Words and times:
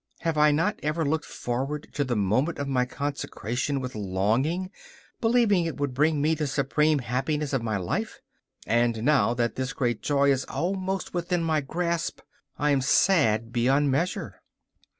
Have 0.21 0.35
I 0.35 0.49
not 0.49 0.79
ever 0.81 1.05
looked 1.05 1.25
forward 1.27 1.87
to 1.93 2.03
the 2.03 2.15
moment 2.15 2.57
of 2.57 2.67
my 2.67 2.85
consecration 2.85 3.79
with 3.79 3.93
longing, 3.93 4.71
believing 5.19 5.65
it 5.67 5.77
would 5.79 5.93
bring 5.93 6.19
me 6.19 6.33
the 6.33 6.47
supreme 6.47 6.97
happiness 6.97 7.53
of 7.53 7.61
my 7.61 7.77
life? 7.77 8.19
And 8.65 9.03
now 9.03 9.35
that 9.35 9.57
this 9.57 9.73
great 9.73 10.01
joy 10.01 10.31
is 10.31 10.43
almost 10.45 11.13
within 11.13 11.43
my 11.43 11.61
grasp, 11.61 12.19
I 12.57 12.71
am 12.71 12.81
sad 12.81 13.51
beyond 13.53 13.91
measure. 13.91 14.41